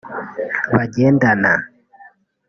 bagendana 0.75 1.53